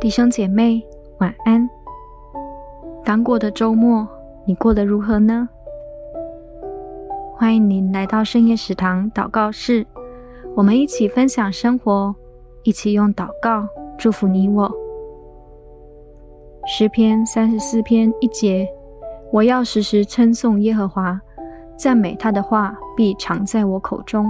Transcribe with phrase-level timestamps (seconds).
[0.00, 0.80] 弟兄姐妹，
[1.18, 1.68] 晚安。
[3.04, 4.06] 刚过的周末，
[4.44, 5.48] 你过得如何呢？
[7.34, 9.84] 欢迎您来到深夜食堂祷告室，
[10.54, 12.14] 我们一起分享生活，
[12.62, 13.66] 一起用祷告
[13.98, 14.70] 祝福你我。
[16.64, 18.68] 诗篇三十四篇一节，
[19.32, 21.20] 我要时时称颂耶和华，
[21.76, 24.24] 赞美他的话必常在我口中。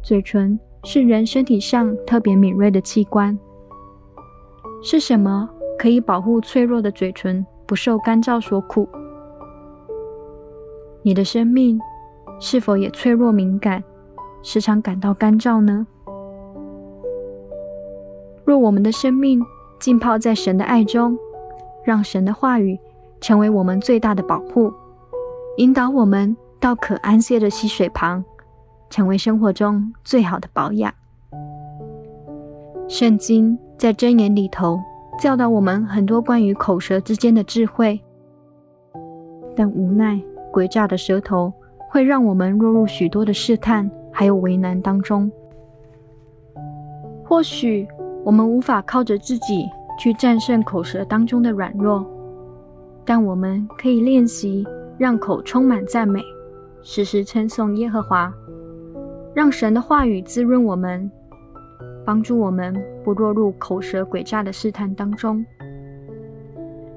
[0.00, 0.56] 嘴唇。
[0.84, 3.38] 是人身体上特别敏锐的器官。
[4.82, 8.88] 是什么可以保护脆弱的嘴唇不受干燥所苦？
[11.02, 11.80] 你的生命
[12.40, 13.82] 是否也脆弱敏感，
[14.42, 15.86] 时常感到干燥呢？
[18.44, 19.40] 若我们的生命
[19.78, 21.16] 浸泡在神的爱中，
[21.84, 22.76] 让神的话语
[23.20, 24.72] 成为我们最大的保护，
[25.58, 28.24] 引导我们到可安歇的溪水旁。
[28.92, 30.92] 成为生活中最好的保养。
[32.88, 34.78] 圣经在箴言里头
[35.18, 37.98] 教导我们很多关于口舌之间的智慧，
[39.56, 40.20] 但无奈
[40.52, 41.50] 诡诈的舌头
[41.88, 45.32] 会让我们落入许多的试探还有为难当中。
[47.24, 47.88] 或许
[48.22, 49.66] 我们无法靠着自己
[49.98, 52.04] 去战胜口舌当中的软弱，
[53.06, 54.66] 但我们可以练习
[54.98, 56.20] 让口充满赞美，
[56.82, 58.30] 时时称颂耶和华。
[59.34, 61.10] 让神的话语滋润我们，
[62.04, 65.44] 帮助我们不落入口舌诡诈的试探当中。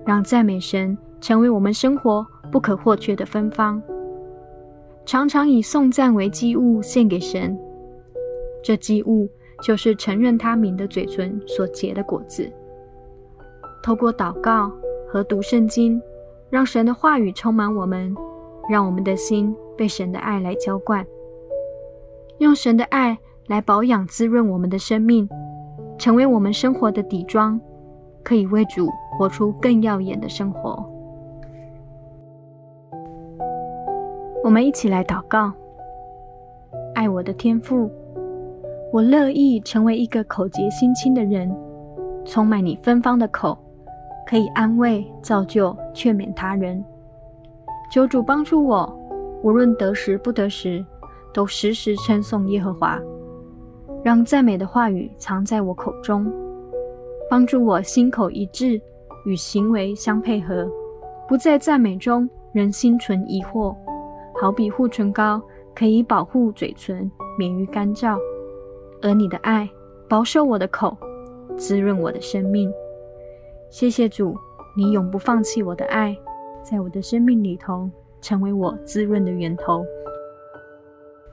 [0.06, 3.82] 让赞美神成为我们生活不可或缺的芬芳。
[5.06, 7.58] 常常以颂赞为祭物献给神，
[8.64, 9.30] 这祭物
[9.64, 12.52] 就是承认他名的嘴唇所结的果子。
[13.82, 14.72] 透过祷告
[15.08, 16.02] 和读圣经，
[16.50, 18.16] 让神的话语充满我们，
[18.70, 21.06] 让我们的心被神的爱来浇灌。
[22.40, 25.28] 用神的爱来保养、滋润我们的生命，
[25.98, 27.60] 成为我们生活的底妆，
[28.24, 30.84] 可以为主活出更耀眼的生活。
[34.44, 35.54] 我们一起来祷告：
[36.94, 37.90] 爱我的天父，
[38.92, 41.56] 我乐意成为一个口洁心清的人，
[42.26, 43.58] 充满你芬芳的口，
[44.28, 46.84] 可以安慰、造就、劝勉他人。
[47.92, 49.00] 求主帮助我，
[49.42, 50.86] 无论得时不得时。
[51.36, 52.98] 都时时称颂耶和华，
[54.02, 56.32] 让赞美的话语藏在我口中，
[57.30, 58.82] 帮助我心口一致，
[59.26, 60.66] 与行为相配合，
[61.28, 63.76] 不在赞美中仍心存疑惑。
[64.40, 65.42] 好比护唇膏
[65.76, 68.18] 可以保护嘴唇免于干燥，
[69.02, 69.70] 而你的爱
[70.08, 70.96] 保守我的口，
[71.58, 72.72] 滋润我的生命。
[73.70, 74.34] 谢谢主，
[74.78, 76.18] 你永不放弃我的爱，
[76.64, 77.90] 在我的生命里头
[78.22, 79.84] 成为我滋润的源头。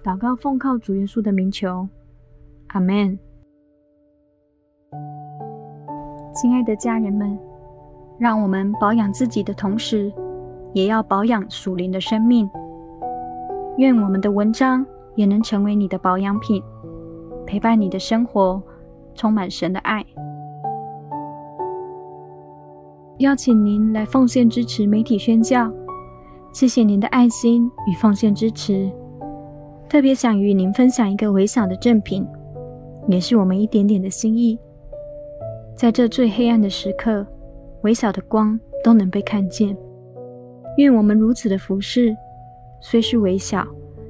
[0.05, 1.87] 祷告奉靠主耶稣的名求，
[2.69, 3.17] 阿门。
[6.35, 7.39] 亲爱的家人们，
[8.19, 10.13] 让我们保养自己的同时，
[10.73, 12.51] 也要保养属灵的生命。
[13.79, 16.61] 愿我们的文章也能成为你的保养品，
[17.47, 18.61] 陪伴你的生活，
[19.15, 20.05] 充满神的爱。
[23.19, 25.73] 邀请您来奉献支持媒体宣教，
[26.53, 28.91] 谢谢您的爱心与奉献支持。
[29.93, 32.27] 特别想与您分享一个微小的赠品，
[33.09, 34.59] 也是我们一点点的心意。
[35.77, 37.27] 在这最黑暗的时刻，
[37.83, 39.77] 微小的光都能被看见。
[40.79, 42.17] 愿我们如此的服侍，
[42.81, 43.69] 虽是微小，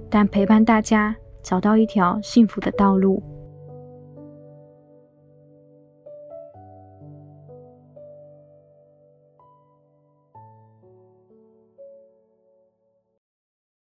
[0.08, 3.20] 但陪伴大家找到一条幸福的道路。